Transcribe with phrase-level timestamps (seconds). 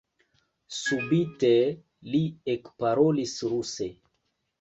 [0.77, 1.51] Subite
[2.13, 2.21] li
[2.53, 3.89] ekparolis ruse: